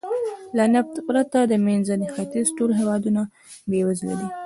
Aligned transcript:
له 0.57 0.63
نفت 0.75 0.95
پرته 1.07 1.39
د 1.45 1.53
منځني 1.65 2.07
ختیځ 2.13 2.47
ټول 2.57 2.69
هېوادونه 2.79 3.21
بېوزله 3.69 4.15
دي. 4.19 4.27